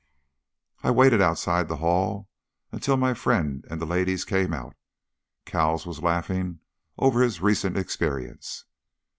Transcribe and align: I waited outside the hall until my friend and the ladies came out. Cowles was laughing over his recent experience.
I 0.81 0.89
waited 0.89 1.21
outside 1.21 1.67
the 1.67 1.75
hall 1.75 2.27
until 2.71 2.97
my 2.97 3.13
friend 3.13 3.63
and 3.69 3.79
the 3.79 3.85
ladies 3.85 4.25
came 4.25 4.51
out. 4.51 4.75
Cowles 5.45 5.85
was 5.85 6.01
laughing 6.01 6.59
over 6.97 7.21
his 7.21 7.39
recent 7.39 7.77
experience. 7.77 8.65